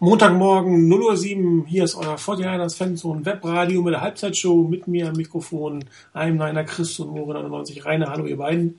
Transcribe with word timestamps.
Montagmorgen 0.00 0.88
0.07 0.88 1.42
Uhr, 1.42 1.66
hier 1.66 1.82
ist 1.82 1.96
euer 1.96 2.14
49ers 2.14 2.76
Fanzone 2.76 3.26
Webradio 3.26 3.82
mit 3.82 3.94
der 3.94 4.00
Halbzeitshow 4.00 4.62
mit 4.62 4.86
mir 4.86 5.08
am 5.08 5.16
Mikrofon, 5.16 5.84
einem 6.12 6.36
Neiner 6.36 6.62
Chris 6.62 7.00
und 7.00 7.10
Morin 7.10 7.36
91 7.36 7.84
Rainer. 7.84 8.08
Hallo 8.08 8.26
ihr 8.26 8.36
beiden. 8.36 8.78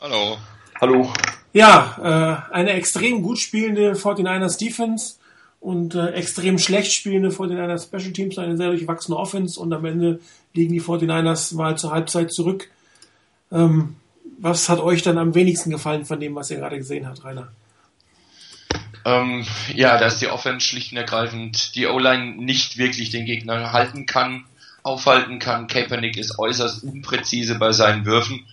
Hallo. 0.00 0.36
Hallo. 0.80 1.08
Ja, 1.52 2.42
äh, 2.50 2.54
eine 2.54 2.70
extrem 2.72 3.22
gut 3.22 3.38
spielende 3.38 3.92
49ers 3.92 4.58
Defense 4.58 5.14
und 5.60 5.94
äh, 5.94 6.08
extrem 6.08 6.58
schlecht 6.58 6.92
spielende 6.92 7.28
49ers 7.28 7.84
Special 7.84 8.12
Teams, 8.12 8.36
eine 8.38 8.56
sehr 8.56 8.70
durchwachsene 8.70 9.16
Offense 9.16 9.60
und 9.60 9.72
am 9.72 9.84
Ende 9.84 10.18
liegen 10.54 10.72
die 10.72 10.82
49ers 10.82 11.54
mal 11.54 11.78
zur 11.78 11.92
Halbzeit 11.92 12.32
zurück. 12.32 12.68
Ähm, 13.52 13.94
was 14.38 14.68
hat 14.68 14.80
euch 14.80 15.02
dann 15.02 15.18
am 15.18 15.36
wenigsten 15.36 15.70
gefallen 15.70 16.04
von 16.04 16.18
dem, 16.18 16.34
was 16.34 16.50
ihr 16.50 16.56
gerade 16.56 16.78
gesehen 16.78 17.06
habt, 17.06 17.24
Rainer? 17.24 17.46
Ähm, 19.06 19.46
ja, 19.72 19.98
dass 19.98 20.18
die 20.18 20.26
Offense 20.26 20.66
schlicht 20.66 20.90
und 20.90 20.98
ergreifend 20.98 21.76
die 21.76 21.86
O-Line 21.86 22.42
nicht 22.42 22.76
wirklich 22.76 23.10
den 23.10 23.24
Gegner 23.24 23.72
halten 23.72 24.04
kann, 24.04 24.46
aufhalten 24.82 25.38
kann. 25.38 25.68
Kaepernick 25.68 26.16
ist 26.16 26.40
äußerst 26.40 26.82
unpräzise 26.82 27.54
bei 27.54 27.70
seinen 27.70 28.04
Würfen. 28.04 28.44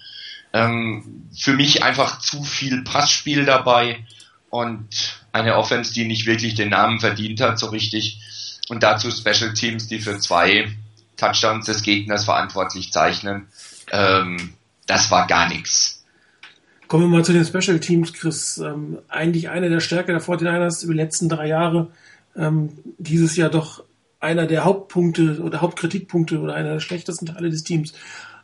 Ähm, 0.53 1.27
für 1.35 1.53
mich 1.53 1.81
einfach 1.81 2.19
zu 2.19 2.43
viel 2.43 2.83
Passspiel 2.83 3.45
dabei 3.45 4.05
und 4.51 4.87
eine 5.31 5.57
Offense, 5.57 5.91
die 5.91 6.05
nicht 6.05 6.27
wirklich 6.27 6.53
den 6.53 6.69
Namen 6.69 6.99
verdient 6.99 7.41
hat, 7.41 7.57
so 7.57 7.69
richtig. 7.69 8.19
Und 8.69 8.83
dazu 8.83 9.09
Special 9.09 9.55
Teams, 9.55 9.87
die 9.87 9.99
für 9.99 10.19
zwei 10.19 10.71
Touchdowns 11.17 11.65
des 11.65 11.81
Gegners 11.81 12.25
verantwortlich 12.25 12.91
zeichnen. 12.91 13.47
Ähm, 13.91 14.53
das 14.85 15.09
war 15.09 15.25
gar 15.25 15.49
nichts. 15.49 16.02
Kommen 16.93 17.05
wir 17.05 17.17
mal 17.17 17.25
zu 17.25 17.33
den 17.33 17.43
Special 17.43 17.79
Teams, 17.79 18.13
Chris. 18.13 18.59
Ähm, 18.59 18.99
eigentlich 19.09 19.49
eine 19.49 19.67
der 19.67 19.79
Stärke 19.79 20.11
der 20.11 20.21
49ers 20.21 20.83
über 20.83 20.93
die 20.93 20.99
letzten 20.99 21.27
drei 21.27 21.47
Jahre. 21.47 21.87
Ähm, 22.35 22.69
dieses 22.99 23.35
Jahr 23.35 23.49
doch 23.49 23.83
einer 24.19 24.45
der 24.45 24.63
Hauptpunkte 24.63 25.41
oder 25.41 25.61
Hauptkritikpunkte 25.61 26.39
oder 26.39 26.53
einer 26.53 26.73
der 26.73 26.79
schlechtesten 26.79 27.25
Teile 27.25 27.49
des 27.49 27.63
Teams. 27.63 27.93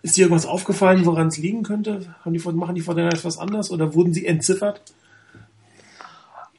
Ist 0.01 0.17
dir 0.17 0.21
irgendwas 0.21 0.47
aufgefallen, 0.47 1.05
woran 1.05 1.27
es 1.27 1.37
liegen 1.37 1.61
könnte? 1.61 2.15
Haben 2.25 2.33
die, 2.33 2.39
machen 2.39 2.73
die 2.73 2.81
49ers 2.81 3.23
was 3.23 3.37
anders 3.37 3.69
oder 3.69 3.93
wurden 3.93 4.15
sie 4.15 4.25
entziffert? 4.25 4.81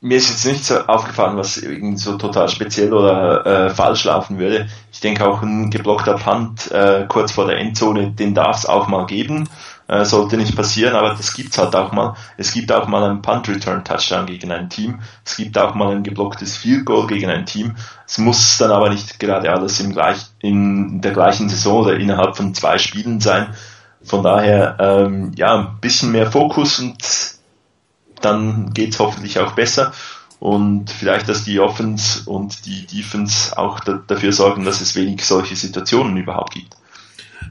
Mir 0.00 0.18
ist 0.18 0.30
jetzt 0.30 0.46
nicht 0.46 0.64
so 0.64 0.78
aufgefallen, 0.86 1.36
was 1.36 1.56
irgendwie 1.56 1.96
so 1.96 2.16
total 2.16 2.48
speziell 2.48 2.94
oder 2.94 3.44
äh, 3.44 3.70
falsch 3.70 4.04
laufen 4.04 4.38
würde. 4.38 4.68
Ich 4.92 5.00
denke 5.00 5.26
auch 5.26 5.42
ein 5.42 5.72
geblockter 5.72 6.14
Punt 6.14 6.70
äh, 6.70 7.06
kurz 7.08 7.32
vor 7.32 7.48
der 7.48 7.58
Endzone, 7.58 8.12
den 8.12 8.32
darf 8.32 8.58
es 8.58 8.66
auch 8.66 8.86
mal 8.86 9.06
geben. 9.06 9.48
Äh, 9.90 10.04
sollte 10.04 10.36
nicht 10.36 10.54
passieren, 10.54 10.94
aber 10.94 11.14
das 11.14 11.34
gibt's 11.34 11.58
halt 11.58 11.74
auch 11.74 11.90
mal. 11.90 12.14
Es 12.36 12.52
gibt 12.52 12.70
auch 12.70 12.86
mal 12.86 13.02
einen 13.02 13.22
Punt-Return-Touchdown 13.22 14.26
gegen 14.26 14.52
ein 14.52 14.70
Team. 14.70 15.00
Es 15.24 15.36
gibt 15.36 15.58
auch 15.58 15.74
mal 15.74 15.90
ein 15.90 16.04
geblocktes 16.04 16.56
Field 16.56 16.84
Goal 16.84 17.08
gegen 17.08 17.28
ein 17.28 17.44
Team. 17.44 17.74
Es 18.06 18.16
muss 18.18 18.56
dann 18.58 18.70
aber 18.70 18.88
nicht 18.90 19.18
gerade 19.18 19.50
alles 19.50 19.80
im 19.80 19.92
gleich, 19.92 20.18
in 20.38 21.00
der 21.00 21.10
gleichen 21.10 21.48
Saison 21.48 21.80
oder 21.80 21.96
innerhalb 21.96 22.36
von 22.36 22.54
zwei 22.54 22.78
Spielen 22.78 23.18
sein. 23.18 23.48
Von 24.04 24.22
daher, 24.22 24.76
ähm, 24.78 25.32
ja, 25.34 25.58
ein 25.58 25.80
bisschen 25.80 26.12
mehr 26.12 26.30
Fokus 26.30 26.78
und 26.78 26.96
dann 28.20 28.72
geht's 28.72 29.00
hoffentlich 29.00 29.40
auch 29.40 29.54
besser. 29.56 29.90
Und 30.38 30.88
vielleicht, 30.88 31.28
dass 31.28 31.42
die 31.42 31.58
Offense 31.58 32.30
und 32.30 32.64
die 32.64 32.86
Defense 32.86 33.58
auch 33.58 33.80
da, 33.80 34.00
dafür 34.06 34.32
sorgen, 34.32 34.64
dass 34.64 34.80
es 34.80 34.94
wenig 34.94 35.26
solche 35.26 35.56
Situationen 35.56 36.16
überhaupt 36.16 36.54
gibt. 36.54 36.76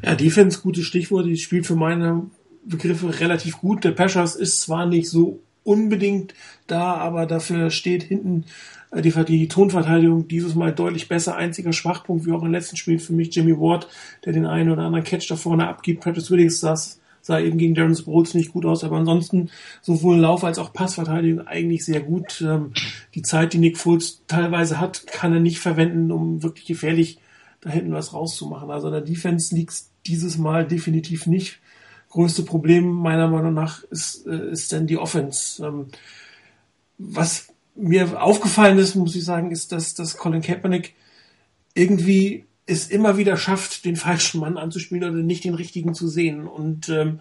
Ja, 0.03 0.15
Defense, 0.15 0.61
gutes 0.61 0.85
Stichwort. 0.85 1.25
Die 1.25 1.37
spielt 1.37 1.65
für 1.65 1.75
meine 1.75 2.23
Begriffe 2.65 3.19
relativ 3.19 3.59
gut. 3.59 3.83
Der 3.83 3.91
Peschers 3.91 4.35
ist 4.35 4.61
zwar 4.61 4.85
nicht 4.85 5.09
so 5.09 5.39
unbedingt 5.63 6.33
da, 6.67 6.95
aber 6.95 7.25
dafür 7.25 7.69
steht 7.69 8.03
hinten 8.03 8.45
äh, 8.91 9.01
die, 9.01 9.11
die 9.25 9.47
Tonverteidigung 9.47 10.27
dieses 10.27 10.55
Mal 10.55 10.73
deutlich 10.73 11.07
besser. 11.07 11.35
Einziger 11.35 11.73
Schwachpunkt, 11.73 12.25
wie 12.25 12.31
auch 12.31 12.43
im 12.43 12.51
letzten 12.51 12.77
Spiel 12.77 12.99
für 12.99 13.13
mich 13.13 13.33
Jimmy 13.33 13.57
Ward, 13.59 13.87
der 14.25 14.33
den 14.33 14.45
einen 14.45 14.71
oder 14.71 14.83
anderen 14.83 15.05
Catch 15.05 15.29
da 15.29 15.35
vorne 15.35 15.67
abgibt. 15.67 16.01
Patrick 16.01 16.29
Willis 16.31 16.59
saß, 16.59 16.99
sah 17.21 17.39
eben 17.39 17.57
gegen 17.57 17.75
Darren 17.75 17.95
Sproles 17.95 18.33
nicht 18.33 18.51
gut 18.51 18.65
aus, 18.65 18.83
aber 18.83 18.97
ansonsten 18.97 19.49
sowohl 19.81 20.17
Lauf 20.17 20.43
als 20.43 20.57
auch 20.57 20.73
Passverteidigung 20.73 21.45
eigentlich 21.45 21.85
sehr 21.85 22.01
gut. 22.01 22.41
Ähm, 22.41 22.73
die 23.15 23.21
Zeit, 23.21 23.53
die 23.53 23.59
Nick 23.59 23.77
Foles 23.77 24.23
teilweise 24.27 24.79
hat, 24.79 25.07
kann 25.07 25.33
er 25.33 25.39
nicht 25.39 25.59
verwenden, 25.59 26.11
um 26.11 26.43
wirklich 26.43 26.65
gefährlich 26.65 27.19
da 27.61 27.69
hinten 27.69 27.93
was 27.93 28.13
rauszumachen. 28.13 28.71
Also 28.71 28.89
der 28.89 29.01
Defense 29.01 29.53
liegt 29.53 29.73
dieses 30.05 30.37
Mal 30.37 30.67
definitiv 30.67 31.27
nicht. 31.27 31.59
Größte 32.09 32.43
Problem 32.43 32.89
meiner 32.89 33.27
Meinung 33.27 33.53
nach 33.53 33.83
ist, 33.83 34.25
äh, 34.25 34.51
ist 34.51 34.71
denn 34.71 34.87
die 34.87 34.97
Offense. 34.97 35.65
Ähm, 35.65 35.87
was 36.97 37.53
mir 37.75 38.21
aufgefallen 38.21 38.77
ist, 38.77 38.95
muss 38.95 39.15
ich 39.15 39.23
sagen, 39.23 39.51
ist, 39.51 39.71
dass, 39.71 39.93
dass 39.93 40.17
Colin 40.17 40.41
Kaepernick 40.41 40.95
irgendwie 41.73 42.45
es 42.65 42.87
immer 42.87 43.17
wieder 43.17 43.37
schafft, 43.37 43.85
den 43.85 43.95
falschen 43.95 44.39
Mann 44.39 44.57
anzuspielen 44.57 45.03
oder 45.03 45.23
nicht 45.23 45.43
den 45.43 45.55
richtigen 45.55 45.93
zu 45.93 46.07
sehen. 46.07 46.47
Und 46.47 46.89
ähm, 46.89 47.19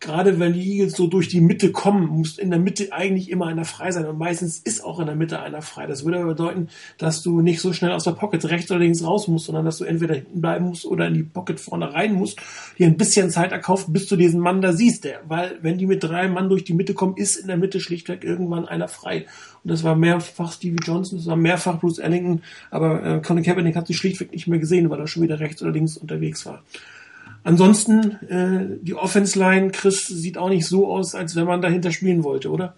gerade 0.00 0.38
wenn 0.38 0.52
die 0.52 0.72
Eagles 0.72 0.94
so 0.94 1.06
durch 1.06 1.28
die 1.28 1.40
Mitte 1.40 1.72
kommen, 1.72 2.06
muss 2.06 2.38
in 2.38 2.50
der 2.50 2.58
Mitte 2.58 2.92
eigentlich 2.92 3.30
immer 3.30 3.46
einer 3.46 3.64
frei 3.64 3.90
sein. 3.90 4.06
Und 4.06 4.18
meistens 4.18 4.58
ist 4.58 4.84
auch 4.84 5.00
in 5.00 5.06
der 5.06 5.16
Mitte 5.16 5.40
einer 5.40 5.62
frei. 5.62 5.86
Das 5.86 6.04
würde 6.04 6.18
aber 6.18 6.28
bedeuten, 6.28 6.68
dass 6.98 7.22
du 7.22 7.40
nicht 7.40 7.60
so 7.60 7.72
schnell 7.72 7.92
aus 7.92 8.04
der 8.04 8.12
Pocket 8.12 8.44
rechts 8.46 8.70
oder 8.70 8.80
links 8.80 9.02
raus 9.02 9.26
musst, 9.26 9.46
sondern 9.46 9.64
dass 9.64 9.78
du 9.78 9.84
entweder 9.84 10.14
hinten 10.14 10.40
bleiben 10.40 10.66
musst 10.66 10.84
oder 10.84 11.06
in 11.06 11.14
die 11.14 11.22
Pocket 11.22 11.58
vorne 11.58 11.94
rein 11.94 12.12
musst, 12.12 12.38
dir 12.78 12.86
ein 12.86 12.96
bisschen 12.96 13.30
Zeit 13.30 13.52
erkauft, 13.52 13.86
bis 13.92 14.06
du 14.06 14.16
diesen 14.16 14.40
Mann 14.40 14.60
da 14.60 14.72
siehst. 14.72 15.04
Der, 15.04 15.20
weil 15.26 15.58
wenn 15.62 15.78
die 15.78 15.86
mit 15.86 16.04
drei 16.04 16.28
Mann 16.28 16.48
durch 16.48 16.64
die 16.64 16.74
Mitte 16.74 16.94
kommen, 16.94 17.16
ist 17.16 17.36
in 17.36 17.46
der 17.46 17.56
Mitte 17.56 17.80
schlichtweg 17.80 18.22
irgendwann 18.22 18.68
einer 18.68 18.88
frei. 18.88 19.26
Und 19.64 19.70
das 19.70 19.82
war 19.82 19.96
mehrfach 19.96 20.52
Stevie 20.52 20.76
Johnson, 20.84 21.18
das 21.18 21.26
war 21.26 21.36
mehrfach 21.36 21.80
Bruce 21.80 21.98
Ellington, 21.98 22.42
aber 22.70 23.02
äh, 23.04 23.20
Colin 23.22 23.42
Kaepernick 23.42 23.74
hat 23.74 23.86
sich 23.86 23.96
schlichtweg 23.96 24.30
nicht 24.32 24.46
mehr 24.46 24.58
gesehen, 24.58 24.90
weil 24.90 25.00
er 25.00 25.08
schon 25.08 25.22
wieder 25.22 25.40
rechts 25.40 25.62
oder 25.62 25.72
links 25.72 25.96
unterwegs 25.96 26.46
war. 26.46 26.62
Ansonsten, 27.46 28.18
äh, 28.28 28.76
die 28.82 28.96
Offense 28.96 29.38
Line, 29.38 29.70
Chris, 29.70 30.08
sieht 30.08 30.36
auch 30.36 30.48
nicht 30.48 30.66
so 30.66 30.92
aus, 30.92 31.14
als 31.14 31.36
wenn 31.36 31.46
man 31.46 31.62
dahinter 31.62 31.92
spielen 31.92 32.24
wollte, 32.24 32.50
oder? 32.50 32.74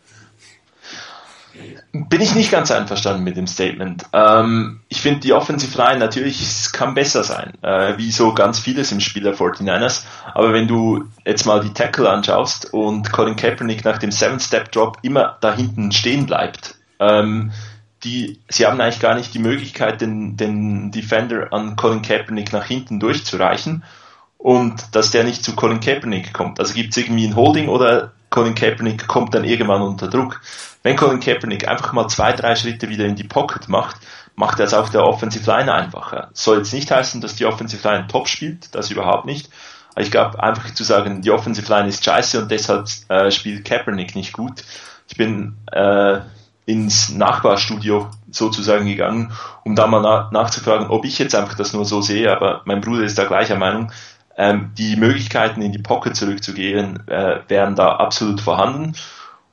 Bin 1.91 2.21
ich 2.21 2.35
nicht 2.35 2.51
ganz 2.51 2.71
einverstanden 2.71 3.25
mit 3.25 3.39
dem 3.39 3.47
Statement. 3.47 4.05
Ähm, 4.13 4.81
ich 4.91 5.01
finde 5.01 5.21
die 5.21 5.33
Offensive 5.33 5.77
Line 5.79 5.99
natürlich 5.99 6.69
kann 6.71 6.93
besser 6.93 7.25
sein, 7.25 7.55
äh, 7.63 7.97
wie 7.97 8.11
so 8.11 8.35
ganz 8.35 8.59
vieles 8.59 8.93
im 8.93 9.01
Spiel 9.01 9.23
der 9.23 9.35
49ers. 9.35 10.03
Aber 10.35 10.53
wenn 10.53 10.69
du 10.69 11.07
jetzt 11.25 11.47
mal 11.47 11.63
die 11.63 11.73
Tackle 11.73 12.11
anschaust 12.11 12.75
und 12.75 13.11
Colin 13.11 13.37
Kaepernick 13.37 13.87
nach 13.87 13.97
dem 13.97 14.13
Seven-Step-Drop 14.13 14.99
immer 15.01 15.39
da 15.41 15.57
hinten 15.57 15.93
stehen 15.93 16.27
bleibt, 16.27 16.75
ähm, 17.01 17.53
die, 18.05 18.39
sie 18.51 18.67
haben 18.67 18.79
eigentlich 18.79 19.01
gar 19.01 19.15
nicht 19.15 19.33
die 19.33 19.39
Möglichkeit, 19.39 20.03
den, 20.03 20.37
den 20.37 20.91
Defender 20.91 21.55
an 21.55 21.75
Colin 21.77 22.03
Kaepernick 22.03 22.53
nach 22.53 22.67
hinten 22.67 23.01
durchzureichen 23.01 23.83
und 24.39 24.95
dass 24.95 25.11
der 25.11 25.25
nicht 25.25 25.45
zu 25.45 25.55
Colin 25.55 25.81
Kaepernick 25.81 26.33
kommt. 26.33 26.61
Also 26.61 26.73
gibt 26.73 26.91
es 26.91 26.97
irgendwie 26.97 27.27
ein 27.27 27.37
Holding 27.37 27.69
oder 27.69 28.13
Colin 28.31 28.55
Kaepernick 28.55 29.07
kommt 29.09 29.35
dann 29.35 29.45
irgendwann 29.45 29.83
unter 29.83 30.09
Druck. 30.09 30.41
Wenn 30.83 30.97
Colin 30.97 31.21
Kaepernick 31.21 31.67
einfach 31.67 31.93
mal 31.93 32.09
zwei, 32.09 32.33
drei 32.33 32.55
Schritte 32.55 32.89
wieder 32.89 33.05
in 33.05 33.17
die 33.17 33.25
Pocket 33.25 33.69
macht, 33.69 33.97
macht 34.37 34.61
er 34.61 34.67
es 34.67 34.75
auch 34.75 34.89
der 34.89 35.05
Offensive 35.05 35.51
Line 35.51 35.73
einfacher. 35.73 36.31
Soll 36.33 36.59
jetzt 36.59 36.73
nicht 36.73 36.91
heißen, 36.91 37.21
dass 37.21 37.35
die 37.35 37.47
Offensive 37.47 37.87
Line 37.87 38.07
top 38.07 38.29
spielt, 38.29 38.75
das 38.75 38.91
überhaupt 38.91 39.27
nicht. 39.27 39.51
Ich 39.97 40.13
glaube, 40.13 40.41
einfach 40.41 40.73
zu 40.73 40.85
sagen, 40.85 41.23
die 41.23 41.33
Offensive 41.33 41.69
Line 41.73 41.89
ist 41.89 42.05
scheiße 42.05 42.43
und 42.43 42.51
deshalb 42.51 42.87
äh, 43.09 43.33
spielt 43.33 43.65
Kaepernick 43.65 44.15
nicht 44.15 44.33
gut. 44.33 44.63
Ich 45.09 45.17
bin 45.17 45.57
äh, 45.73 46.21
ins 46.67 47.09
Nachbarstudio 47.09 48.09
sozusagen 48.31 48.87
gegangen, 48.87 49.33
um 49.65 49.75
da 49.75 49.87
mal 49.87 50.03
na 50.03 50.29
nachzufragen, 50.31 50.89
ob 50.89 51.05
ich 51.05 51.19
jetzt 51.19 51.35
einfach 51.35 51.55
das 51.55 51.73
nur 51.73 51.87
so 51.87 52.03
sehe, 52.03 52.31
aber 52.31 52.61
mein 52.67 52.83
Bruder 52.83 53.03
ist 53.03 53.19
da 53.19 53.25
gleicher 53.25 53.57
Meinung 53.57 53.91
ähm, 54.39 54.71
die 54.79 54.97
Möglichkeiten 54.97 55.61
in 55.61 55.73
die 55.73 55.83
Pocket 55.83 56.17
zurückzugehen 56.17 57.07
äh, 57.09 57.41
wären 57.49 57.75
da 57.75 57.97
absolut 57.97 58.41
vorhanden 58.41 58.95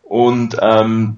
und 0.03 0.55
ähm, 0.61 1.17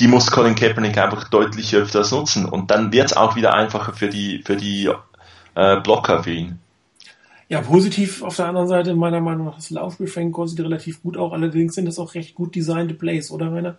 die 0.00 0.08
muss 0.08 0.30
Colin 0.30 0.54
Kaepernick 0.54 0.98
einfach 0.98 1.28
deutlich 1.28 1.76
öfters 1.76 2.10
nutzen 2.10 2.46
und 2.46 2.70
dann 2.70 2.92
wird 2.92 3.06
es 3.06 3.16
auch 3.16 3.36
wieder 3.36 3.54
einfacher 3.54 3.92
für 3.92 4.08
die 4.08 4.42
für 4.44 4.56
die 4.56 4.90
äh, 5.54 5.80
Blocker 5.80 6.24
für 6.24 6.32
ihn. 6.32 6.58
Ja, 7.48 7.60
positiv 7.60 8.22
auf 8.22 8.36
der 8.36 8.46
anderen 8.46 8.66
Seite, 8.66 8.94
meiner 8.94 9.20
Meinung 9.20 9.44
nach, 9.44 9.56
das 9.56 9.68
Laufspiel 9.68 10.06
Frank 10.06 10.34
sieht 10.46 10.60
relativ 10.60 11.02
gut 11.02 11.18
auch. 11.18 11.34
Allerdings 11.34 11.74
sind 11.74 11.84
das 11.84 11.98
auch 11.98 12.14
recht 12.14 12.34
gut 12.34 12.54
designte 12.54 12.94
Plays, 12.94 13.30
oder 13.30 13.52
Rainer? 13.52 13.76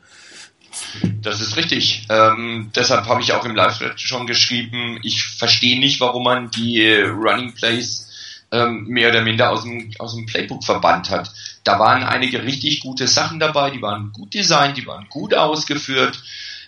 Das 1.24 1.42
ist 1.42 1.58
richtig. 1.58 2.06
Ähm, 2.10 2.70
deshalb 2.76 3.08
habe 3.08 3.22
ich 3.22 3.34
auch 3.34 3.46
im 3.46 3.56
live 3.56 3.82
schon 3.96 4.28
geschrieben, 4.28 5.00
ich 5.02 5.24
verstehe 5.24 5.80
nicht, 5.80 6.00
warum 6.02 6.24
man 6.24 6.52
die 6.52 6.86
Running 7.02 7.56
Plays 7.56 8.13
ähm, 8.54 8.86
mehr 8.88 9.10
oder 9.10 9.22
minder 9.22 9.50
aus 9.50 9.64
dem, 9.64 9.92
aus 10.00 10.16
dem 10.16 10.26
Playbook 10.28 10.64
verbannt 10.64 11.10
hat. 11.10 11.34
Da 11.64 11.80
waren 11.80 12.04
einige 12.04 12.44
richtig 12.44 12.82
gute 12.82 13.08
Sachen 13.08 13.40
dabei, 13.40 13.72
die 13.72 13.82
waren 13.82 14.12
gut 14.14 14.34
designt, 14.34 14.78
die 14.78 14.86
waren 14.86 15.10
gut 15.10 15.34
ausgeführt. 15.34 16.22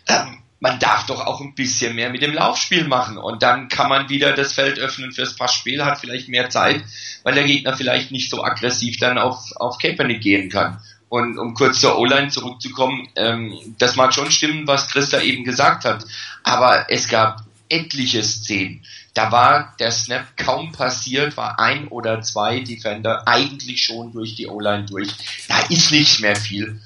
Ähm, 0.07 0.39
man 0.59 0.79
darf 0.79 1.05
doch 1.05 1.25
auch 1.25 1.41
ein 1.41 1.53
bisschen 1.53 1.95
mehr 1.95 2.09
mit 2.09 2.23
dem 2.23 2.33
Laufspiel 2.33 2.87
machen 2.87 3.17
und 3.17 3.43
dann 3.43 3.67
kann 3.67 3.87
man 3.87 4.09
wieder 4.09 4.33
das 4.33 4.53
Feld 4.53 4.79
öffnen 4.79 5.11
fürs 5.11 5.35
Passspiel, 5.35 5.85
hat 5.85 5.99
vielleicht 5.99 6.27
mehr 6.27 6.49
Zeit, 6.49 6.83
weil 7.23 7.35
der 7.35 7.43
Gegner 7.43 7.77
vielleicht 7.77 8.11
nicht 8.11 8.31
so 8.31 8.43
aggressiv 8.43 8.97
dann 8.97 9.19
auf, 9.19 9.51
auf 9.57 9.77
Kaepernick 9.77 10.21
gehen 10.21 10.49
kann. 10.49 10.81
Und 11.07 11.37
um 11.37 11.53
kurz 11.53 11.81
zur 11.81 11.99
O-Line 11.99 12.29
zurückzukommen, 12.29 13.07
ähm, 13.15 13.53
das 13.77 13.95
mag 13.95 14.13
schon 14.13 14.31
stimmen, 14.31 14.65
was 14.65 14.87
Christa 14.87 15.21
eben 15.21 15.43
gesagt 15.43 15.85
hat, 15.85 16.03
aber 16.43 16.87
es 16.89 17.07
gab 17.09 17.43
etliche 17.69 18.23
Szenen. 18.23 18.83
Da 19.15 19.31
war 19.31 19.73
der 19.79 19.91
Snap 19.91 20.35
kaum 20.35 20.73
passiert, 20.73 21.37
war 21.37 21.57
ein 21.57 21.87
oder 21.87 22.21
zwei 22.21 22.59
Defender 22.59 23.23
eigentlich 23.25 23.83
schon 23.85 24.11
durch 24.11 24.35
die 24.35 24.47
O-Line 24.47 24.85
durch. 24.85 25.09
Da 25.47 25.61
ist 25.69 25.91
nicht 25.91 26.19
mehr 26.19 26.35
viel 26.35 26.81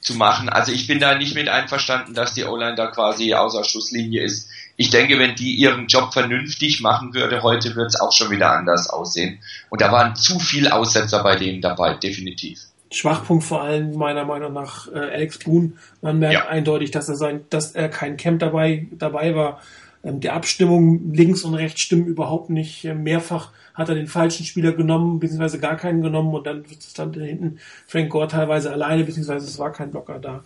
zu 0.00 0.14
machen. 0.14 0.48
Also 0.48 0.72
ich 0.72 0.88
bin 0.88 0.98
da 0.98 1.16
nicht 1.16 1.34
mit 1.34 1.48
einverstanden, 1.48 2.14
dass 2.14 2.34
die 2.34 2.44
O-Line 2.44 2.74
da 2.74 2.88
quasi 2.88 3.32
außer 3.32 3.62
Schusslinie 3.62 4.22
ist. 4.24 4.50
Ich 4.76 4.90
denke, 4.90 5.18
wenn 5.20 5.36
die 5.36 5.54
ihren 5.54 5.86
Job 5.86 6.12
vernünftig 6.12 6.80
machen 6.80 7.14
würde, 7.14 7.42
heute 7.42 7.74
wird 7.76 7.88
es 7.88 8.00
auch 8.00 8.12
schon 8.12 8.30
wieder 8.30 8.52
anders 8.52 8.90
aussehen. 8.90 9.40
Und 9.70 9.80
da 9.80 9.92
waren 9.92 10.16
zu 10.16 10.40
viele 10.40 10.74
Aussetzer 10.74 11.22
bei 11.22 11.36
denen 11.36 11.60
dabei, 11.60 11.94
definitiv. 11.94 12.60
Schwachpunkt 12.90 13.44
vor 13.44 13.62
allem 13.62 13.94
meiner 13.94 14.24
Meinung 14.24 14.52
nach 14.52 14.88
äh, 14.88 14.98
Alex 14.98 15.38
Boone. 15.38 15.72
Man 16.00 16.18
merkt 16.18 16.34
ja. 16.34 16.48
eindeutig, 16.48 16.90
dass 16.90 17.08
er 17.08 17.16
sein, 17.16 17.44
dass 17.50 17.72
er 17.72 17.88
kein 17.88 18.16
Camp 18.16 18.40
dabei 18.40 18.86
dabei 18.92 19.34
war. 19.34 19.60
Ähm, 20.02 20.20
die 20.20 20.30
Abstimmung 20.30 21.12
links 21.12 21.42
und 21.42 21.54
rechts 21.54 21.80
stimmen 21.80 22.06
überhaupt 22.06 22.50
nicht. 22.50 22.84
Äh, 22.84 22.94
mehrfach 22.94 23.52
hat 23.74 23.88
er 23.88 23.94
den 23.94 24.06
falschen 24.06 24.44
Spieler 24.44 24.72
genommen, 24.72 25.20
beziehungsweise 25.20 25.60
gar 25.60 25.76
keinen 25.76 26.02
genommen 26.02 26.34
und 26.34 26.46
dann 26.46 26.64
stand 26.80 27.16
hinten 27.16 27.58
Frank 27.86 28.10
Gore 28.10 28.28
teilweise 28.28 28.72
alleine, 28.72 29.04
beziehungsweise 29.04 29.46
es 29.46 29.58
war 29.58 29.72
kein 29.72 29.90
Blocker 29.90 30.18
da. 30.18 30.42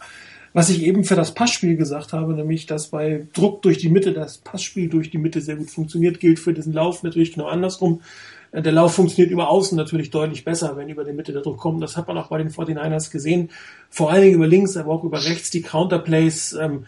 Was 0.55 0.69
ich 0.69 0.83
eben 0.83 1.05
für 1.05 1.15
das 1.15 1.33
Passspiel 1.33 1.77
gesagt 1.77 2.13
habe, 2.13 2.35
nämlich, 2.35 2.67
dass 2.67 2.89
bei 2.89 3.27
Druck 3.33 3.63
durch 3.63 3.79
die 3.79 3.89
Mitte 3.89 4.13
das 4.13 4.37
Passspiel 4.37 4.91
durch 4.91 5.11
die 5.11 5.17
Mitte 5.17 5.41
sehr 5.41 5.57
gut 5.57 5.71
funktioniert, 5.71 6.21
gilt 6.21 6.39
für 6.39 6.53
diesen 6.53 6.75
Lauf 6.75 7.03
natürlich 7.03 7.33
genau 7.33 7.47
andersrum. 7.47 8.03
Äh, 8.53 8.61
der 8.61 8.73
Lauf 8.73 8.95
funktioniert 8.95 9.33
über 9.33 9.49
außen 9.49 9.77
natürlich 9.77 10.11
deutlich 10.11 10.45
besser, 10.45 10.77
wenn 10.77 10.91
über 10.91 11.05
die 11.05 11.13
Mitte 11.13 11.33
der 11.33 11.41
Druck 11.41 11.59
kommt. 11.59 11.83
Das 11.83 11.97
hat 11.97 12.07
man 12.07 12.19
auch 12.19 12.29
bei 12.29 12.39
den 12.39 12.51
49ers 12.51 13.11
gesehen. 13.11 13.51
Vor 13.89 14.11
allen 14.11 14.23
Dingen 14.23 14.35
über 14.35 14.47
links, 14.47 14.77
aber 14.77 14.93
auch 14.93 15.05
über 15.05 15.25
rechts 15.25 15.51
die 15.51 15.63
Counterplays. 15.63 16.53
Ähm, 16.53 16.85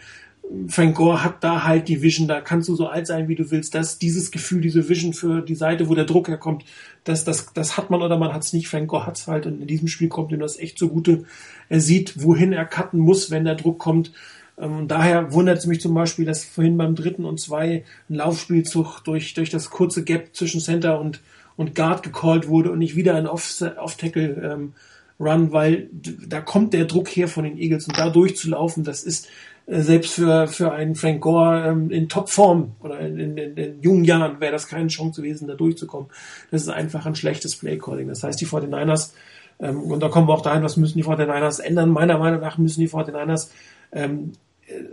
Frank 0.69 0.97
Gore 0.97 1.25
hat 1.25 1.43
da 1.43 1.65
halt 1.65 1.89
die 1.89 2.03
Vision, 2.03 2.29
da 2.29 2.41
kannst 2.41 2.69
du 2.69 2.77
so 2.77 2.87
alt 2.87 3.07
sein, 3.07 3.29
wie 3.29 3.35
du 3.35 3.51
willst, 3.51 3.75
dass 3.75 3.99
dieses 3.99 4.31
Gefühl, 4.31 4.61
diese 4.61 4.89
Vision 4.89 5.13
für 5.13 5.41
die 5.41 5.55
Seite, 5.55 5.89
wo 5.89 5.95
der 5.95 6.05
Druck 6.05 6.29
herkommt, 6.29 6.65
das, 7.05 7.25
das, 7.25 7.53
das 7.55 7.77
hat 7.77 7.91
man 7.91 8.03
oder 8.03 8.19
man 8.19 8.33
hat 8.33 8.45
es 8.45 8.53
nicht. 8.53 8.69
Frank 8.69 8.89
Gore 8.89 9.07
hat 9.07 9.17
es 9.17 9.27
halt 9.27 9.47
und 9.47 9.61
in 9.61 9.67
diesem 9.67 9.89
Spiel 9.89 10.09
kommt 10.09 10.33
ihm 10.33 10.41
das 10.41 10.59
echt 10.59 10.79
zugute. 10.79 11.25
Er 11.69 11.81
sieht, 11.81 12.23
wohin 12.23 12.53
er 12.53 12.67
cutten 12.67 13.01
muss, 13.01 13.31
wenn 13.31 13.45
der 13.45 13.55
Druck 13.55 13.79
kommt. 13.79 14.13
Ähm, 14.59 14.79
und 14.79 14.89
daher 14.89 15.33
wundert 15.33 15.59
es 15.59 15.67
mich 15.67 15.81
zum 15.81 15.95
Beispiel, 15.95 16.25
dass 16.25 16.45
vorhin 16.45 16.77
beim 16.77 16.95
dritten 16.95 17.25
und 17.25 17.41
zwei 17.41 17.85
ein 18.09 18.15
Laufspielzug 18.15 19.01
durch, 19.05 19.35
durch 19.35 19.51
das 19.51 19.71
kurze 19.71 20.05
Gap 20.05 20.35
zwischen 20.35 20.61
Center 20.61 21.01
und, 21.01 21.21
und 21.57 21.75
Guard 21.75 22.03
gecallt 22.03 22.49
wurde 22.49 22.71
und 22.71 22.79
nicht 22.79 22.97
wieder 22.97 23.15
ein 23.15 23.27
Off-Tackle 23.27 24.53
ähm, 24.53 24.73
Run, 25.21 25.53
weil 25.53 25.89
da 25.93 26.41
kommt 26.41 26.75
der 26.75 26.87
Druck 26.87 27.09
her 27.09 27.29
von 27.29 27.45
den 27.45 27.57
Eagles 27.57 27.87
und 27.87 27.97
da 27.97 28.11
durchzulaufen, 28.11 28.83
das 28.83 29.05
ist 29.05 29.29
selbst 29.67 30.15
für, 30.15 30.47
für 30.47 30.73
einen 30.73 30.95
Frank 30.95 31.23
Gore 31.23 31.67
ähm, 31.67 31.91
in 31.91 32.09
Topform 32.09 32.73
oder 32.83 33.01
in, 33.01 33.19
in, 33.19 33.39
in, 33.39 33.57
in 33.57 33.83
jungen 33.83 34.05
Jahren 34.05 34.41
wäre 34.41 34.53
das 34.53 34.69
keine 34.69 34.89
Chance 34.89 35.23
gewesen, 35.23 35.49
da 35.49 35.55
durchzukommen. 35.55 36.11
Das 36.51 36.63
ist 36.63 36.69
einfach 36.69 37.07
ein 37.07 37.15
schlechtes 37.15 37.57
Playcalling. 37.57 38.09
Das 38.09 38.23
heißt, 38.23 38.41
die 38.41 38.47
49ers, 38.47 39.13
ähm, 39.61 39.81
und 39.83 40.01
da 40.01 40.09
kommen 40.09 40.29
wir 40.29 40.35
auch 40.35 40.43
dahin, 40.43 40.63
was 40.63 40.77
müssen 40.77 40.99
die 40.99 41.05
49ers 41.05 41.61
ändern? 41.61 41.91
Meiner 41.91 42.19
Meinung 42.19 42.41
nach 42.41 42.59
müssen 42.59 42.81
die 42.81 42.89
49ers 42.89 43.51
ähm, 43.93 44.33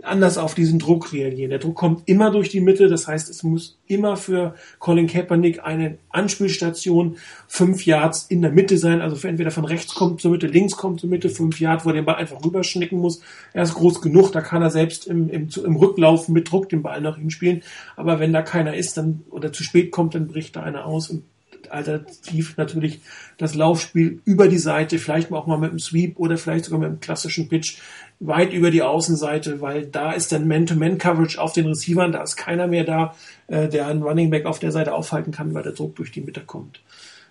anders 0.02 0.38
auf 0.38 0.54
diesen 0.54 0.78
Druck 0.78 1.12
reagieren. 1.12 1.50
Der 1.50 1.58
Druck 1.58 1.76
kommt 1.76 2.02
immer 2.06 2.30
durch 2.30 2.50
die 2.50 2.60
Mitte, 2.60 2.88
das 2.88 3.08
heißt, 3.08 3.30
es 3.30 3.42
muss 3.42 3.78
immer 3.86 4.16
für 4.16 4.54
Colin 4.78 5.06
Kaepernick 5.06 5.64
eine 5.64 5.98
Anspielstation 6.10 7.16
fünf 7.48 7.86
Yards 7.86 8.26
in 8.28 8.42
der 8.42 8.52
Mitte 8.52 8.76
sein, 8.76 9.00
also 9.00 9.26
entweder 9.26 9.50
von 9.50 9.64
rechts 9.64 9.94
kommt 9.94 10.20
zur 10.20 10.30
Mitte, 10.30 10.46
links 10.46 10.76
kommt 10.76 11.00
zur 11.00 11.08
Mitte, 11.08 11.30
fünf 11.30 11.58
Yards, 11.58 11.84
wo 11.84 11.90
er 11.90 11.94
den 11.94 12.04
Ball 12.04 12.16
einfach 12.16 12.44
rüberschnicken 12.44 12.98
muss. 12.98 13.22
Er 13.52 13.62
ist 13.62 13.74
groß 13.74 14.02
genug, 14.02 14.32
da 14.32 14.40
kann 14.40 14.62
er 14.62 14.70
selbst 14.70 15.06
im, 15.06 15.30
im, 15.30 15.48
im 15.64 15.76
Rücklauf 15.76 16.28
mit 16.28 16.50
Druck 16.50 16.68
den 16.68 16.82
Ball 16.82 17.00
nach 17.00 17.16
ihm 17.16 17.30
spielen, 17.30 17.62
aber 17.96 18.20
wenn 18.20 18.32
da 18.32 18.42
keiner 18.42 18.74
ist 18.74 18.96
dann 18.96 19.22
oder 19.30 19.52
zu 19.52 19.62
spät 19.62 19.90
kommt, 19.90 20.14
dann 20.14 20.28
bricht 20.28 20.56
da 20.56 20.62
einer 20.62 20.84
aus 20.84 21.10
und 21.10 21.24
alternativ 21.72 22.56
natürlich 22.56 23.00
das 23.38 23.54
Laufspiel 23.54 24.20
über 24.24 24.48
die 24.48 24.58
Seite, 24.58 24.98
vielleicht 24.98 25.32
auch 25.32 25.46
mal 25.46 25.58
mit 25.58 25.70
einem 25.70 25.78
Sweep 25.78 26.18
oder 26.18 26.36
vielleicht 26.36 26.66
sogar 26.66 26.80
mit 26.80 26.88
einem 26.88 27.00
klassischen 27.00 27.48
Pitch 27.48 27.78
weit 28.20 28.52
über 28.52 28.70
die 28.70 28.82
Außenseite, 28.82 29.60
weil 29.60 29.86
da 29.86 30.12
ist 30.12 30.32
dann 30.32 30.46
Man-to-Man-Coverage 30.46 31.40
auf 31.40 31.52
den 31.52 31.66
Receivern, 31.66 32.12
da 32.12 32.22
ist 32.22 32.36
keiner 32.36 32.68
mehr 32.68 32.84
da, 32.84 33.14
äh, 33.48 33.68
der 33.68 33.86
einen 33.88 34.02
Running 34.02 34.30
Back 34.30 34.46
auf 34.46 34.58
der 34.58 34.72
Seite 34.72 34.94
aufhalten 34.94 35.32
kann, 35.32 35.54
weil 35.54 35.64
der 35.64 35.72
Druck 35.72 35.96
durch 35.96 36.12
die 36.12 36.20
Mitte 36.20 36.40
kommt. 36.40 36.80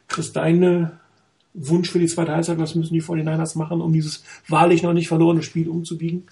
Chris, 0.08 0.34
deine 0.34 1.00
Wunsch 1.54 1.90
für 1.90 2.00
die 2.00 2.08
zweite 2.08 2.34
Halbzeit, 2.34 2.60
was 2.60 2.76
müssen 2.76 2.94
die 2.94 3.02
49ers 3.02 3.58
machen, 3.58 3.82
um 3.82 3.94
dieses 3.94 4.24
wahrlich 4.48 4.84
noch 4.84 4.94
nicht 4.94 5.08
verlorene 5.08 5.44
Spiel 5.44 5.70
umzubiegen? 5.70 6.24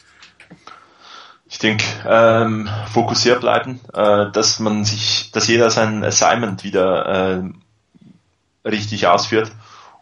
Ich 1.50 1.58
denke, 1.58 1.84
ähm, 2.08 2.70
fokussiert 2.92 3.42
bleiben, 3.42 3.80
äh, 3.94 4.32
dass 4.32 4.60
man 4.60 4.84
sich, 4.84 5.32
dass 5.32 5.48
jeder 5.48 5.72
sein 5.72 6.04
Assignment 6.04 6.64
wieder 6.64 7.40
äh, 7.40 7.44
richtig 8.66 9.08
ausführt 9.08 9.52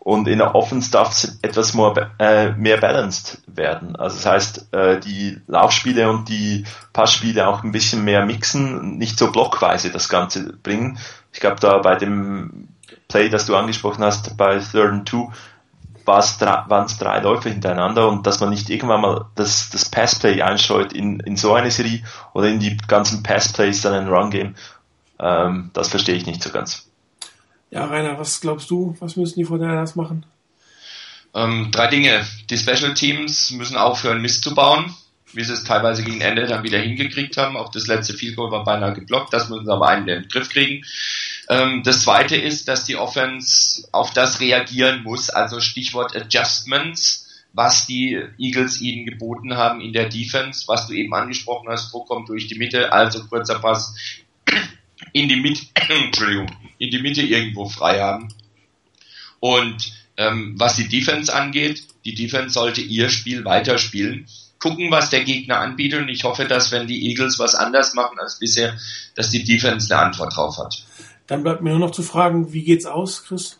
und 0.07 0.27
in 0.29 0.37
der 0.37 0.55
Offense 0.55 0.89
darf 0.89 1.11
es 1.11 1.37
etwas 1.41 1.73
more, 1.73 2.11
äh, 2.17 2.51
mehr 2.53 2.77
balanced 2.77 3.41
werden. 3.45 3.97
Also 3.97 4.15
das 4.15 4.25
heißt, 4.25 4.73
äh, 4.73 5.01
die 5.01 5.41
Laufspiele 5.47 6.09
und 6.09 6.29
die 6.29 6.63
Passspiele 6.93 7.45
auch 7.45 7.61
ein 7.61 7.73
bisschen 7.73 8.05
mehr 8.05 8.25
mixen, 8.25 8.97
nicht 8.97 9.19
so 9.19 9.33
blockweise 9.33 9.91
das 9.91 10.07
Ganze 10.07 10.53
bringen. 10.53 10.97
Ich 11.33 11.41
glaube, 11.41 11.59
da 11.59 11.79
bei 11.79 11.95
dem 11.95 12.69
Play, 13.09 13.27
das 13.27 13.47
du 13.47 13.57
angesprochen 13.57 14.01
hast, 14.01 14.37
bei 14.37 14.59
Third 14.59 14.91
and 14.91 15.09
Two, 15.09 15.29
waren 16.05 16.85
es 16.85 16.97
drei 16.97 17.19
Läufe 17.19 17.49
hintereinander 17.49 18.07
und 18.07 18.25
dass 18.25 18.39
man 18.39 18.49
nicht 18.49 18.69
irgendwann 18.69 19.01
mal 19.01 19.25
das, 19.35 19.69
das 19.71 19.89
Passplay 19.89 20.41
einstreut 20.41 20.93
in, 20.93 21.19
in 21.19 21.35
so 21.35 21.53
eine 21.53 21.69
Serie 21.69 22.01
oder 22.33 22.47
in 22.47 22.59
die 22.59 22.77
ganzen 22.77 23.23
Passplays 23.23 23.81
dann 23.81 23.93
ein 23.93 24.07
Run-Game, 24.07 24.55
ähm, 25.19 25.69
das 25.73 25.89
verstehe 25.89 26.15
ich 26.15 26.25
nicht 26.25 26.41
so 26.41 26.49
ganz. 26.49 26.87
Ja, 27.69 27.85
Rainer, 27.85 28.17
was 28.17 28.39
glaubst 28.41 28.69
du? 28.69 28.95
Was 28.99 29.15
müssen 29.15 29.39
die 29.39 29.45
Fortinanders 29.45 29.95
machen? 29.95 30.25
Ähm, 31.33 31.69
drei 31.71 31.87
Dinge. 31.87 32.25
Die 32.49 32.57
Special 32.57 32.93
Teams 32.93 33.51
müssen 33.51 33.75
aufhören, 33.75 34.21
Mist 34.21 34.43
zu 34.43 34.55
bauen, 34.55 34.95
wie 35.33 35.43
sie 35.43 35.53
es 35.53 35.63
teilweise 35.63 36.03
gegen 36.03 36.21
Ende 36.21 36.47
dann 36.47 36.63
wieder 36.63 36.79
hingekriegt 36.79 37.37
haben. 37.37 37.57
Auch 37.57 37.69
das 37.69 37.87
letzte 37.87 38.13
Field 38.13 38.35
Goal 38.35 38.51
war 38.51 38.63
beinahe 38.63 38.93
geblockt. 38.93 39.33
Das 39.33 39.49
müssen 39.49 39.65
sie 39.65 39.73
aber 39.73 39.89
einen 39.89 40.07
in 40.07 40.21
den 40.21 40.29
Griff 40.29 40.49
kriegen. 40.49 40.85
Ähm, 41.49 41.83
das 41.83 42.03
zweite 42.03 42.37
ist, 42.37 42.67
dass 42.67 42.85
die 42.85 42.95
Offense 42.95 43.87
auf 43.91 44.13
das 44.13 44.39
reagieren 44.39 45.03
muss. 45.03 45.29
Also 45.29 45.59
Stichwort 45.59 46.15
Adjustments 46.15 47.27
was 47.57 47.87
die 47.87 48.23
Eagles 48.37 48.81
ihnen 48.81 49.05
geboten 49.05 49.57
haben 49.57 49.81
in 49.81 49.91
der 49.91 50.09
Defense, 50.09 50.67
was 50.67 50.87
du 50.87 50.93
eben 50.93 51.13
angesprochen 51.13 51.69
hast, 51.69 51.91
wo 51.91 52.03
kommt 52.03 52.29
durch 52.29 52.47
die 52.47 52.57
Mitte, 52.57 52.93
also 52.93 53.25
kurzer 53.25 53.59
Pass 53.59 53.95
in 55.11 55.27
die 55.27 55.37
Mitte, 55.37 55.65
Entschuldigung, 55.89 56.51
in 56.77 56.91
die 56.91 57.01
Mitte 57.01 57.21
irgendwo 57.21 57.67
frei 57.67 58.01
haben. 58.01 58.29
Und 59.39 59.93
ähm, 60.17 60.55
was 60.57 60.75
die 60.75 60.87
Defense 60.87 61.33
angeht, 61.33 61.83
die 62.05 62.15
Defense 62.15 62.53
sollte 62.53 62.81
ihr 62.81 63.09
Spiel 63.09 63.45
weiterspielen. 63.45 64.27
Gucken, 64.59 64.89
was 64.89 65.11
der 65.11 65.23
Gegner 65.23 65.59
anbietet 65.59 66.01
und 66.01 66.09
ich 66.09 66.23
hoffe, 66.23 66.45
dass 66.45 66.71
wenn 66.71 66.87
die 66.87 67.09
Eagles 67.09 67.37
was 67.37 67.53
anders 67.53 67.93
machen 67.93 68.17
als 68.19 68.39
bisher, 68.39 68.75
dass 69.15 69.29
die 69.29 69.43
Defense 69.43 69.93
eine 69.93 70.07
Antwort 70.07 70.35
drauf 70.35 70.57
hat. 70.57 70.83
Dann 71.27 71.43
bleibt 71.43 71.61
mir 71.61 71.71
nur 71.71 71.79
noch 71.79 71.91
zu 71.91 72.01
fragen, 72.01 72.53
wie 72.53 72.63
geht's 72.63 72.85
aus, 72.85 73.23
Chris? 73.25 73.59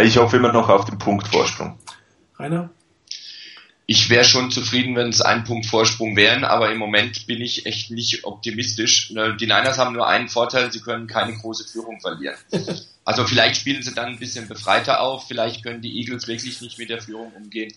Ich 0.00 0.16
hoffe 0.16 0.36
immer 0.36 0.52
noch 0.52 0.68
auf 0.68 0.84
den 0.84 0.98
Punkt 0.98 1.28
Vorsprung. 1.28 1.78
Rainer? 2.38 2.70
Ich 3.90 4.10
wäre 4.10 4.22
schon 4.24 4.50
zufrieden, 4.50 4.96
wenn 4.96 5.08
es 5.08 5.22
ein 5.22 5.44
Punkt 5.44 5.64
Vorsprung 5.64 6.14
wären, 6.14 6.44
aber 6.44 6.70
im 6.70 6.76
Moment 6.76 7.26
bin 7.26 7.40
ich 7.40 7.64
echt 7.64 7.90
nicht 7.90 8.24
optimistisch. 8.24 9.10
Ne, 9.12 9.34
die 9.34 9.46
Niners 9.46 9.78
haben 9.78 9.94
nur 9.94 10.06
einen 10.06 10.28
Vorteil, 10.28 10.70
sie 10.70 10.80
können 10.80 11.06
keine 11.06 11.32
große 11.32 11.66
Führung 11.66 11.98
verlieren. 11.98 12.36
Also 13.06 13.24
vielleicht 13.24 13.56
spielen 13.56 13.82
sie 13.82 13.94
dann 13.94 14.08
ein 14.08 14.18
bisschen 14.18 14.46
befreiter 14.46 15.00
auf, 15.00 15.26
vielleicht 15.26 15.62
können 15.62 15.80
die 15.80 15.98
Eagles 15.98 16.28
wirklich 16.28 16.60
nicht 16.60 16.78
mit 16.78 16.90
der 16.90 17.00
Führung 17.00 17.32
umgehen. 17.32 17.72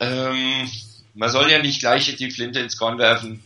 Ähm, 0.00 0.68
man 1.14 1.30
soll 1.30 1.48
ja 1.48 1.62
nicht 1.62 1.78
gleich 1.78 2.12
die 2.16 2.32
Flinte 2.32 2.58
ins 2.58 2.76
Korn 2.76 2.98
werfen 2.98 3.40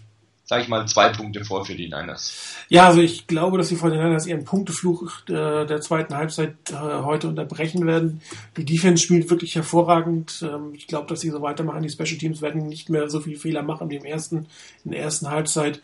sage 0.49 0.62
ich 0.62 0.69
mal, 0.69 0.88
zwei 0.88 1.11
Punkte 1.11 1.45
vor 1.45 1.67
für 1.67 1.75
die 1.75 1.90
Niners. 1.90 2.33
Ja, 2.71 2.87
also 2.87 3.02
ich 3.02 3.26
glaube, 3.26 3.59
dass 3.59 3.69
die 3.69 3.76
49ers 3.76 4.26
ihren 4.26 4.45
Punktefluch 4.45 5.21
der, 5.28 5.67
der 5.67 5.83
zweiten 5.83 6.14
Halbzeit 6.14 6.55
äh, 6.71 6.75
heute 6.75 7.28
unterbrechen 7.28 7.87
werden. 7.87 8.23
Die 8.57 8.64
Defense 8.64 9.02
spielt 9.02 9.28
wirklich 9.28 9.55
hervorragend. 9.57 10.43
Ähm, 10.43 10.73
ich 10.73 10.87
glaube, 10.87 11.07
dass 11.07 11.21
sie 11.21 11.28
so 11.28 11.43
weitermachen. 11.43 11.83
Die 11.83 11.90
Special 11.90 12.17
Teams 12.19 12.40
werden 12.40 12.67
nicht 12.67 12.88
mehr 12.88 13.11
so 13.11 13.21
viele 13.21 13.38
Fehler 13.38 13.62
machen 13.62 13.90
wie 13.90 13.97
im 13.97 14.07
ersten, 14.07 14.47
in 14.87 14.93
der 14.93 15.00
ersten 15.02 15.28
Halbzeit. 15.28 15.83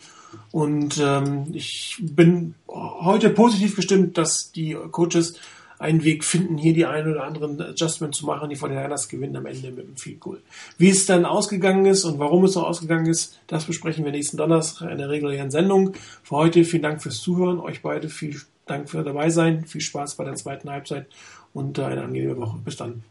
Und 0.50 0.98
ähm, 0.98 1.48
ich 1.52 1.98
bin 2.00 2.54
heute 2.66 3.28
positiv 3.30 3.76
gestimmt, 3.76 4.16
dass 4.16 4.50
die 4.50 4.78
Coaches 4.90 5.38
einen 5.78 6.04
Weg 6.04 6.24
finden, 6.24 6.58
hier 6.58 6.74
die 6.74 6.86
ein 6.86 7.10
oder 7.10 7.24
anderen 7.24 7.60
Adjustment 7.60 8.14
zu 8.14 8.26
machen, 8.26 8.50
die 8.50 8.56
von 8.56 8.70
den 8.70 8.80
Niners 8.80 9.08
gewinnen 9.08 9.36
am 9.36 9.46
Ende 9.46 9.70
mit 9.70 9.88
dem 9.88 9.96
Field 9.96 10.20
Goal. 10.20 10.40
Wie 10.78 10.90
es 10.90 11.06
dann 11.06 11.24
ausgegangen 11.24 11.86
ist 11.86 12.04
und 12.04 12.18
warum 12.18 12.44
es 12.44 12.52
so 12.52 12.64
ausgegangen 12.64 13.06
ist, 13.06 13.40
das 13.46 13.64
besprechen 13.64 14.04
wir 14.04 14.12
nächsten 14.12 14.36
Donnerstag 14.36 14.90
in 14.90 14.98
der 14.98 15.10
regulären 15.10 15.50
Sendung. 15.50 15.94
Für 16.22 16.36
heute 16.36 16.64
vielen 16.64 16.82
Dank 16.82 17.02
fürs 17.02 17.20
Zuhören, 17.20 17.60
euch 17.60 17.82
beide 17.82 18.08
viel 18.08 18.40
Dank 18.66 18.88
für 18.88 19.02
dabei 19.02 19.30
sein, 19.30 19.66
viel 19.66 19.80
Spaß 19.80 20.14
bei 20.14 20.24
der 20.24 20.34
zweiten 20.34 20.70
Halbzeit 20.70 21.06
und 21.52 21.78
eine 21.78 22.02
angenehme 22.02 22.36
Woche. 22.36 22.58
Bis 22.64 22.76
dann. 22.76 23.04